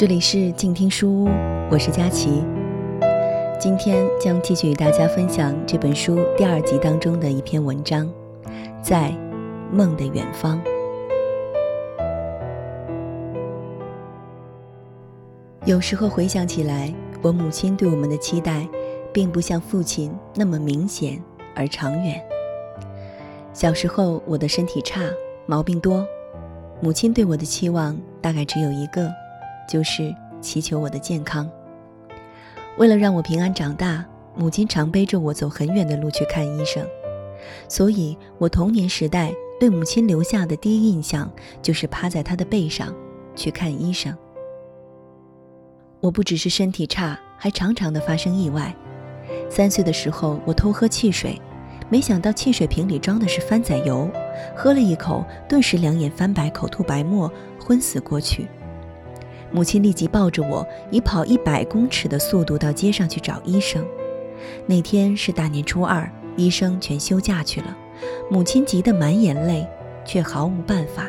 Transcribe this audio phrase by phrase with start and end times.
[0.00, 1.28] 这里是静听书屋，
[1.70, 2.42] 我是佳琪。
[3.60, 8.10] 今天将继续与大家分享这本书第二集当中的一篇文章，
[8.82, 9.14] 在
[9.70, 10.58] 梦的远方。
[15.66, 18.66] 有时候回想起来，我母亲对我们的期待，
[19.12, 21.22] 并不像父亲那么明显
[21.54, 22.18] 而长远。
[23.52, 25.02] 小时候我的身体差，
[25.44, 26.06] 毛病多，
[26.80, 29.19] 母亲对我的期望大概只有一个。
[29.70, 31.48] 就是祈求我的健康。
[32.76, 36.84] 为了让我平安长大，母亲常背着我走很远的路去看医生。
[37.68, 41.30] 所以，我童年时代对母亲留下的第一印象
[41.62, 42.92] 就是趴在她的背上
[43.36, 44.12] 去看医生。
[46.00, 48.74] 我不只是身体差，还常常的发生意外。
[49.48, 51.40] 三岁的时候，我偷喝汽水，
[51.88, 54.10] 没想到汽水瓶里装的是番仔油，
[54.56, 57.30] 喝了一口，顿时两眼翻白，口吐白沫，
[57.64, 58.48] 昏死过去。
[59.52, 63.84] 母亲立即抱着我，以跑一百公尺的速度到街上去找医生。
[64.66, 67.76] 那天是大年初二，医生全休假去了。
[68.30, 69.66] 母亲急得满眼泪，
[70.04, 71.06] 却毫无办法。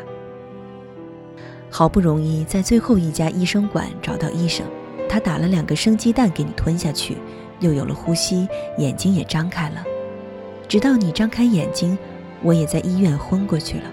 [1.70, 4.66] 好不容易在最后一家医生馆找到医生，
[5.08, 7.18] 他打了两个生鸡蛋给你吞下去，
[7.60, 8.48] 又有了呼吸，
[8.78, 9.84] 眼睛也张开了。
[10.68, 11.98] 直到你张开眼睛，
[12.42, 13.84] 我也在医院昏过去了。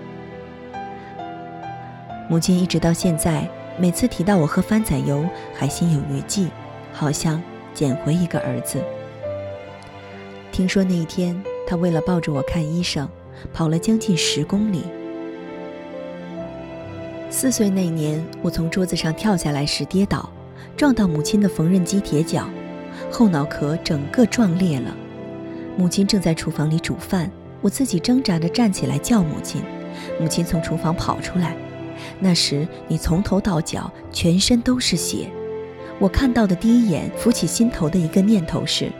[2.29, 3.49] 母亲一直到现在。
[3.81, 6.48] 每次提到我喝番仔油，还心有余悸，
[6.93, 7.41] 好像
[7.73, 8.83] 捡回一个儿子。
[10.51, 13.09] 听说那一天，他为了抱着我看医生，
[13.53, 14.83] 跑了将近十公里。
[17.31, 20.29] 四岁那年，我从桌子上跳下来时跌倒，
[20.77, 22.48] 撞到母亲的缝纫机铁脚，
[23.13, 24.92] 后脑壳整个撞裂了。
[25.77, 29.63] 母亲正在厨房里煮饭，我自己挣扎着站起来叫母亲，
[30.20, 31.55] 母亲从厨房跑出来。
[32.21, 35.31] 那时你从头到脚全身都是血，
[35.98, 38.91] 我看到的第一眼浮起心头的一个念头是，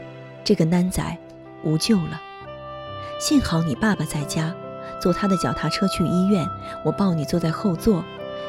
[0.43, 1.17] 这个囡仔
[1.63, 2.21] 无救了。
[3.19, 4.53] 幸好你爸爸在家，
[5.01, 6.47] 坐他的脚踏车去医院，
[6.85, 8.03] 我抱你坐在后座，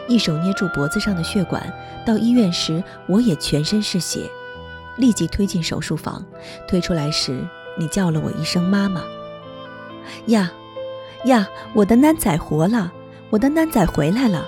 [0.09, 1.72] 一手捏住脖子上的血管。
[2.06, 4.31] 到医院时我也全身是血，
[4.97, 6.25] 立即推进手术房。
[6.69, 7.44] 推出来时
[7.77, 9.03] 你叫了我一声妈妈。
[10.27, 10.50] 呀，
[11.25, 12.93] 呀，我的囡仔活了。
[13.30, 14.44] 我的囡仔回来了，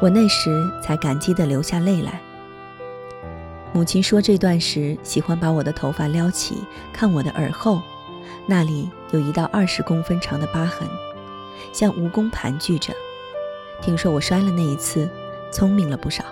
[0.00, 2.20] 我那时才感激地流下泪来。
[3.72, 7.80] 母亲说这段时，喜欢把我的头发撩起，看我的耳后，
[8.44, 10.88] 那里有一道二十公分长的疤痕，
[11.72, 12.92] 像蜈蚣盘踞着。
[13.80, 15.08] 听说我摔了那一次，
[15.52, 16.24] 聪明了不少。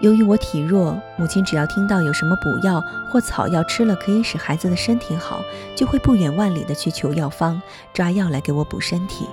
[0.00, 5.42] 由于我体弱，母亲只要听到有什么补药或草药吃了可以使孩子的身体好，
[5.74, 7.60] 就会不远万里的去求药方
[7.92, 9.26] 抓药来给我补身体。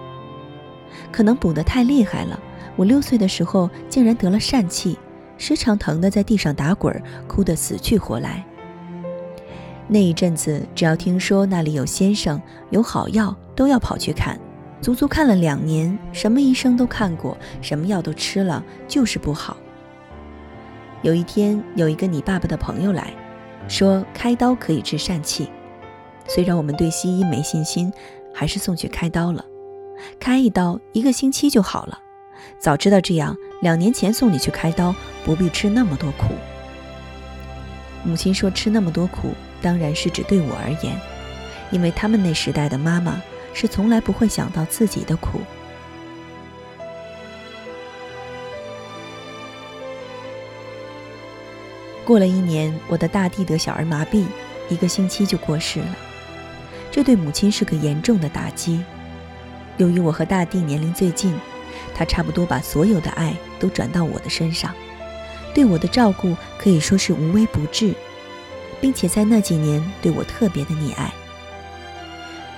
[1.12, 2.40] 可能补得太厉害了，
[2.76, 4.98] 我六岁的时候竟然得了疝气，
[5.38, 8.44] 时常疼得在地上打滚，哭得死去活来。
[9.88, 14.40] 那一阵子，只要听说那里有先生有好药，都要跑去看，
[14.82, 19.56] 足足看了两年，什么医生都看过，什么药都吃了，就是不好。
[21.06, 23.14] 有一天，有一个你爸爸的朋友来，
[23.68, 25.48] 说开刀可以治疝气。
[26.28, 27.94] 虽然我们对西医没信心，
[28.34, 29.46] 还是送去开刀了。
[30.20, 32.00] 开一刀一个星期就好了。
[32.58, 36.34] 早知道这样，两年前送你去开刀，不必吃那么多苦。
[38.04, 39.30] 母亲说吃那么多苦，
[39.62, 41.00] 当然是指对我而言，
[41.70, 43.22] 因为他们那时代的妈妈
[43.54, 45.40] 是从来不会想到自己的苦。
[52.06, 54.26] 过了一年，我的大弟得小儿麻痹，
[54.70, 55.96] 一个星期就过世了。
[56.92, 58.84] 这对母亲是个严重的打击。
[59.78, 61.36] 由于我和大弟年龄最近，
[61.96, 64.72] 他差不多把所有的爱都转到我的身上，
[65.54, 67.94] 对我的照顾可以说是无微不至，
[68.80, 71.12] 并且在那几年对我特别的溺爱。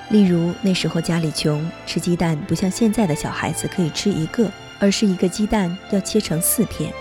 [0.10, 6.94] 例如那时候家里穷，吃鸡蛋不像现在的小孩子可以吃一个，而是一个鸡蛋要切成四片。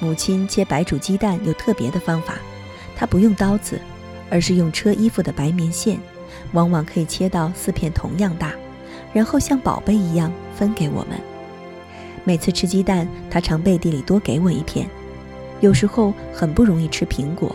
[0.00, 2.34] 母亲切白煮鸡蛋有特别的方法，
[2.96, 3.80] 她不用刀子，
[4.28, 5.98] 而是用车衣服的白棉线，
[6.52, 8.52] 往往可以切到四片同样大，
[9.12, 11.18] 然后像宝贝一样分给我们。
[12.24, 14.88] 每次吃鸡蛋，她常背地里多给我一片。
[15.60, 17.54] 有时候很不容易吃苹果，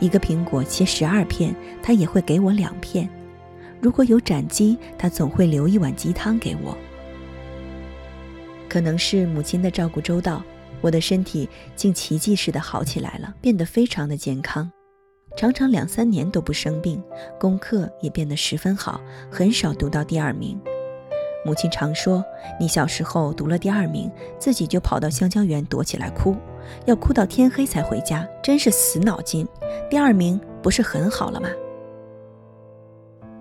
[0.00, 3.08] 一个苹果切十二片，她也会给我两片。
[3.80, 6.76] 如果有斩鸡，她总会留一碗鸡汤给我。
[8.68, 10.42] 可能是母亲的照顾周到。
[10.80, 14.70] 我的身体竟奇迹似的好起来了，变得非常的健康，
[15.36, 17.02] 常常两三年都不生病，
[17.38, 20.60] 功课也变得十分好，很少读到第二名。
[21.44, 22.22] 母亲常说
[22.58, 26.36] ：“你小时候读了第二名，自己就跑到香蕉园躲起来哭，
[26.84, 29.46] 要哭到天黑才回家，真是死脑筋。
[29.88, 31.48] 第二名不是很好了吗？”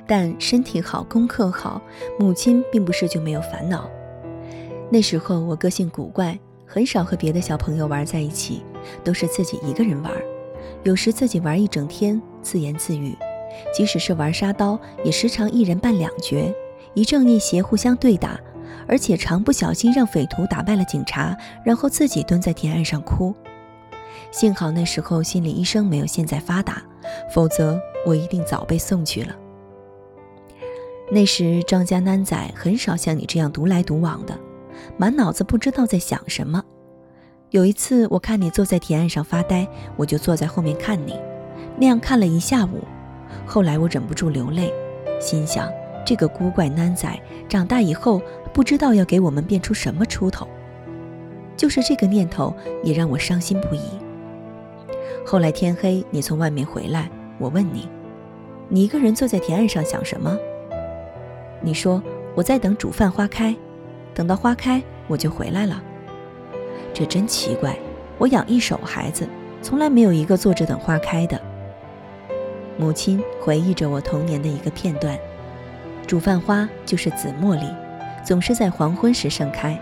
[0.08, 1.82] 但身体好，功课好，
[2.18, 3.90] 母亲并不是就没有烦恼。
[4.90, 8.62] 那时候我个性古怪，很少和别的小朋友玩在一起，
[9.04, 10.12] 都是自己一个人玩。
[10.84, 13.16] 有时自己玩一整天，自言自语。
[13.74, 16.54] 即使是玩沙刀，也时常一人扮两角，
[16.94, 18.40] 一正一邪互相对打，
[18.88, 23.34] 而且常不小心让匪徒打败了警察，然后自己蹲在田岸上哭。
[24.30, 26.84] 幸好那时候心理医生没有现在发达，
[27.34, 29.36] 否则我一定早被送去了。
[31.10, 34.38] 那时张家囡仔很少像你这样独来独往的，
[34.98, 36.64] 满脑子不知道在想什么。
[37.52, 41.20] 有一次我看你坐在田岸上发呆，我就坐在后面看你，
[41.78, 42.84] 那样看了一下午。
[43.46, 44.74] 后来我忍不住流泪，
[45.20, 45.70] 心想
[46.06, 48.22] 这个孤怪囡仔长大以后
[48.54, 50.48] 不知道要给我们变出什么出头。
[51.56, 52.54] 就是这个念头
[52.84, 53.82] 也让我伤心不已。
[55.26, 57.10] 后来天黑，你从外面回来，
[57.40, 57.90] 我问你，
[58.70, 60.38] 你一个人坐在田岸上想什么？
[61.62, 62.04] 你说
[62.36, 63.56] 我在等煮饭花开，
[64.18, 65.80] 等到花开我就回来了。
[66.92, 67.78] 这真奇怪，
[68.18, 69.30] 我养一手孩子，
[69.62, 71.40] 从来没有一个坐着等花开的。
[72.80, 75.16] 母亲回忆着我童年的一个片段：
[76.08, 77.68] 煮饭花就是紫茉莉，
[78.26, 79.80] 总是在黄昏时盛开。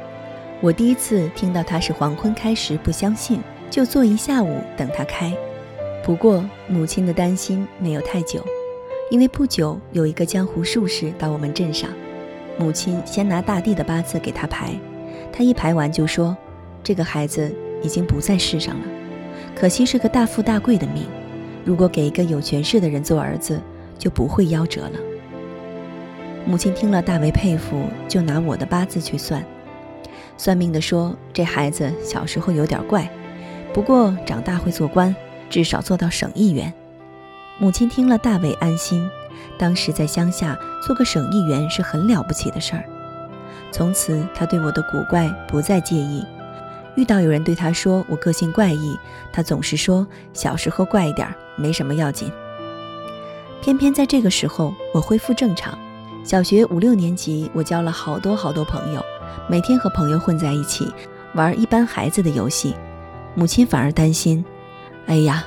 [0.59, 3.39] 我第一次听到它是黄昏开时，不相信，
[3.69, 5.31] 就坐一下午等它开。
[6.03, 8.45] 不过母亲的担心没有太久。
[9.09, 11.89] 因为不久有一个江湖术士到我们镇上，
[12.57, 14.73] 母亲先拿大地的八字给他排，
[15.31, 16.35] 他一排完就说
[16.83, 17.53] ：“这个孩子
[17.83, 18.85] 已经不在世上了，
[19.55, 21.05] 可惜是个大富大贵的命，
[21.65, 23.59] 如果给一个有权势的人做儿子，
[23.97, 24.99] 就不会夭折了。”
[26.47, 29.43] 母亲听了大为佩服，就拿我的八字去算，
[30.37, 33.09] 算命的说这孩子小时候有点怪，
[33.73, 35.13] 不过长大会做官，
[35.49, 36.71] 至少做到省议员。
[37.57, 39.09] 母亲听了大为安心，
[39.57, 42.83] 当时在乡下做个省议员是很了不起的事儿。
[43.71, 46.23] 从此，他对我的古怪不再介意。
[46.95, 48.97] 遇到有人对他说我个性怪异，
[49.33, 51.27] 他总是说小时候怪一点
[51.57, 52.31] 没什么要紧。
[53.61, 55.77] 偏偏在这个时候，我恢复正常。
[56.23, 59.03] 小学五六年级，我交了好多好多朋友，
[59.49, 60.91] 每天和朋友混在一起
[61.33, 62.75] 玩一般孩子的游戏。
[63.33, 64.43] 母亲反而担心：
[65.07, 65.43] 哎呀，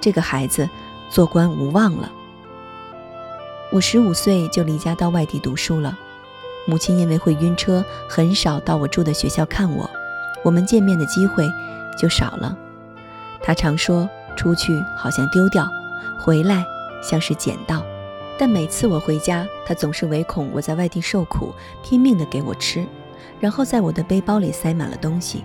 [0.00, 0.68] 这个孩子。
[1.12, 2.08] 做官无望了。
[3.72, 5.96] 我十五岁就离家到外地读书了，
[6.66, 9.88] 母亲因为会晕车，很少到我住的学校看我，
[10.42, 11.48] 我们见面的机会
[11.96, 12.56] 就少了。
[13.40, 15.68] 她常说出去好像丢掉，
[16.20, 16.64] 回来
[17.00, 17.84] 像是捡到。
[18.36, 22.84] 但每次我回家，她总是唯恐我在外地受苦，拼命的给我吃，
[23.38, 25.44] 然后在我的背包里塞满了东西。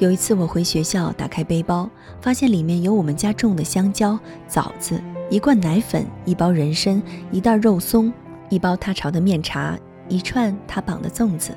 [0.00, 1.88] 有一次我回学校，打开背包，
[2.20, 4.18] 发现里面有我们家种的香蕉、
[4.48, 5.00] 枣子、
[5.30, 8.12] 一罐奶粉、一包人参、一袋肉松、
[8.48, 9.78] 一包他炒的面茶、
[10.08, 11.56] 一串他绑的粽子，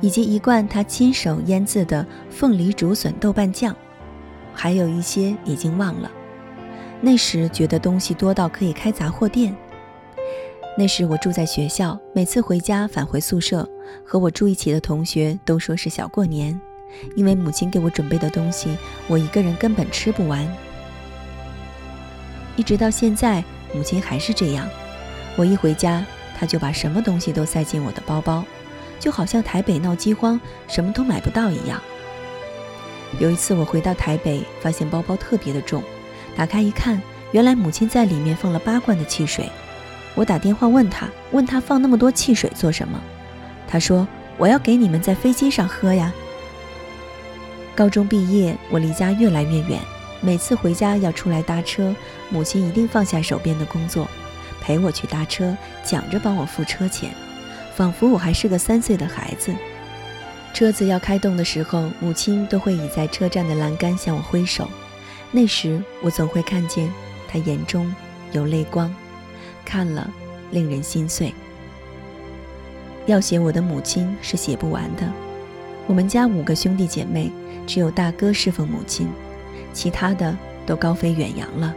[0.00, 3.74] 以及一罐他亲手腌制的凤梨竹笋豆瓣酱，
[4.52, 6.10] 还有一些已经忘了。
[7.00, 9.54] 那时觉得东西多到可以开杂货店。
[10.76, 13.68] 那时我住在学校，每次回家返回宿舍，
[14.04, 16.60] 和我住一起的同学都说是小过年。
[17.14, 18.76] 因为母亲给我准备的东西，
[19.06, 20.44] 我一个人根本吃不完。
[22.56, 23.44] 一直到现在，
[23.74, 24.68] 母亲还是这样。
[25.36, 26.04] 我一回家，
[26.38, 28.42] 她就把什么东西都塞进我的包包，
[28.98, 31.80] 就好像台北闹饥荒，什么都买不到一样。
[33.18, 35.82] 有一次我回到台北，发现包包特别的重，
[36.34, 37.00] 打开一看，
[37.32, 39.48] 原来母亲在里面放了八罐的汽水。
[40.14, 42.98] 我打电话问她，问她放那么多汽水做什么？
[43.68, 44.08] 她说
[44.38, 46.12] ：“我要给你们在飞机上喝呀。”
[47.76, 49.78] 高中毕业，我离家越来越远。
[50.26, 51.94] 每次回家要出来搭车，
[52.30, 54.08] 母亲一定放下手边的工作，
[54.60, 57.12] 陪我去搭车，讲着帮我付车钱，
[57.76, 59.54] 仿佛我还是个三岁的孩子。
[60.52, 64.68] 车子要开动的时候，母亲都会倚在车站的栏杆向我挥手。
[65.30, 66.92] 那时我总会看见
[67.28, 67.94] 她眼中
[68.32, 68.92] 有泪光，
[69.64, 70.10] 看了
[70.50, 71.32] 令人心碎。
[73.06, 75.08] 要写我的母亲是写不完的。
[75.86, 77.30] 我们家五个兄弟姐妹。
[77.66, 79.08] 只有大哥侍奉母亲，
[79.76, 81.74] 其他的都高飞远洋了。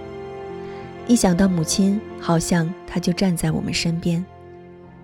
[1.06, 4.26] 一想到母亲，好像她就站在我们身边。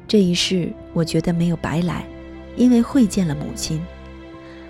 [0.08, 2.06] 这一世，我觉得没有白来，
[2.56, 3.84] 因为会见了母亲。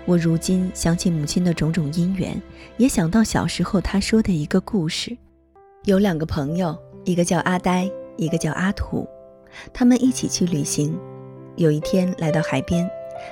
[0.04, 2.40] 我如今想起母亲的种种因缘，
[2.78, 5.16] 也想到小时候她说的一个故事：
[5.84, 9.06] 有两个朋友，一个叫阿呆，一个叫阿土，
[9.72, 10.98] 他们一起去旅行。
[11.54, 12.90] 有一天来到海边，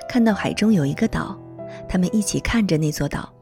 [0.08, 1.36] 看到海中有一个岛，
[1.88, 3.33] 他们一起看着那座岛，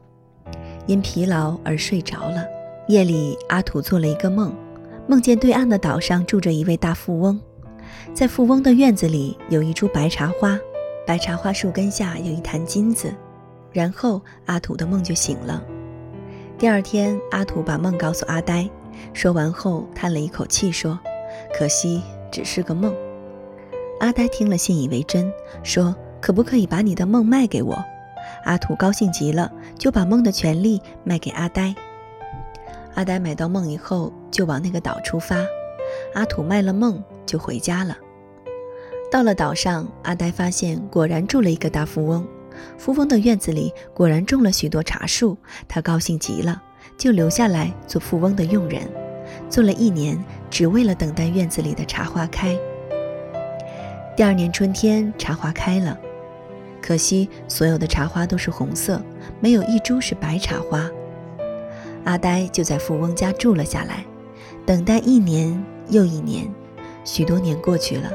[0.85, 2.45] 因疲劳而睡着了。
[2.87, 4.53] 夜里，阿土做了一个梦，
[5.07, 7.39] 梦见对岸的岛上住着一位大富翁，
[8.13, 10.59] 在富翁的院子里有一株白茶花，
[11.07, 13.13] 白茶花树根下有一坛金子。
[13.71, 15.63] 然后阿土的梦就醒了。
[16.59, 18.69] 第二天，阿土把梦告诉阿呆，
[19.13, 20.99] 说完后叹了一口气说
[21.57, 22.93] ：“可惜只是个梦。”
[23.99, 25.31] 阿呆听了信以为真，
[25.63, 27.83] 说：“可不可以把你的梦卖给我？”
[28.43, 31.73] 阿土高兴极了，就把梦的权利卖给阿呆。
[32.95, 35.37] 阿呆买到梦以后，就往那个岛出发。
[36.13, 37.97] 阿土卖了梦，就回家了。
[39.11, 42.25] 到了岛上，阿呆发现果然住了一个大富翁。
[42.77, 45.37] 富翁的院子里果然种了许多茶树，
[45.67, 46.61] 他高兴极了，
[46.97, 48.81] 就留下来做富翁的佣人。
[49.49, 52.57] 做了一年，只为了等待院子里的茶花开。
[54.15, 55.97] 第二年春天，茶花开了，
[56.85, 59.01] 可惜所有的茶花都是红色，
[59.39, 60.85] 没有一株是白茶花。
[62.03, 64.03] 阿呆就在富翁家住了下来，
[64.65, 66.45] 等待一年又一年，
[67.05, 68.11] 许多年过去了。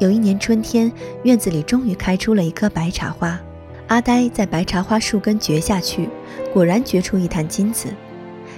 [0.00, 0.90] 有一年春天，
[1.22, 3.40] 院子里终于开出了一棵白茶花。
[3.86, 6.08] 阿呆在白茶花树根掘下去，
[6.52, 7.86] 果然掘出一坛金子。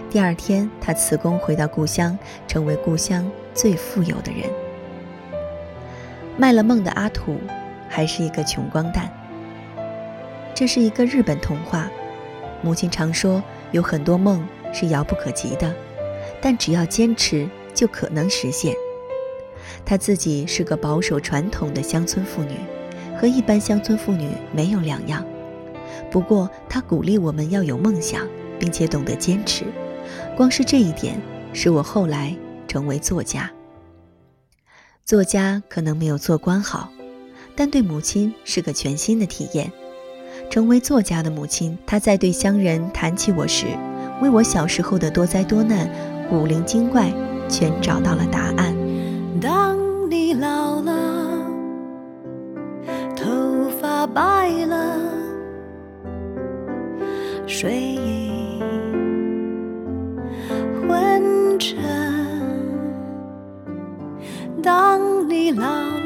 [0.09, 4.49] 第二天，他辞工回到故乡，成为故乡最富有的人。
[6.39, 7.37] 卖了梦的阿土，
[7.87, 9.13] 还是一个穷光蛋。
[10.57, 11.87] 这是一个日本童话。
[12.63, 15.77] 母亲常说，有很多梦是遥不可及的，
[16.41, 18.75] 但只要坚持，就可能实现。
[19.85, 22.55] 她自己是个保守传统的乡村妇女，
[23.21, 25.23] 和一般乡村妇女没有两样。
[26.11, 28.27] 不过，她鼓励我们要有梦想，
[28.59, 29.67] 并且懂得坚持。
[30.35, 31.21] 光是这一点，
[31.53, 32.35] 使我后来
[32.67, 33.51] 成为作家。
[35.05, 36.91] 作家可能没有做官好，
[37.55, 39.71] 但对母亲是个全新的体验。
[40.49, 43.67] 成为作家的母亲，她在对乡人谈起我时，
[44.23, 45.91] 为我小时候的多灾多难、
[46.31, 47.13] 古灵精怪，
[47.49, 48.75] 全找到了答案。
[49.41, 49.77] 当
[50.11, 50.93] 你老了，
[53.15, 54.99] 头发白了，
[57.47, 58.63] 睡意
[60.81, 61.77] 昏沉。
[64.63, 65.65] 当你老
[66.05, 66.06] 了，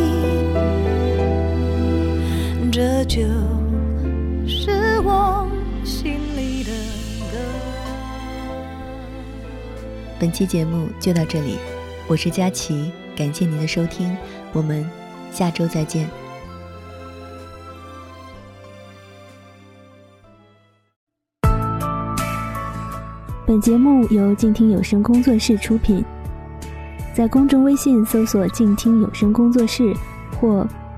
[2.81, 3.21] 这就
[4.47, 4.71] 是
[5.01, 5.47] 我
[5.83, 6.71] 心里的
[7.31, 7.37] 歌。
[10.19, 11.59] 本期节目就到这里，
[12.07, 14.17] 我是佳琪，感谢您的收听，
[14.51, 14.83] 我们
[15.31, 16.09] 下周再见。
[23.45, 26.03] 本节目由静听有声工作室出品，
[27.13, 29.93] 在公众微信搜索“静听有声工作室”
[30.41, 30.65] 或“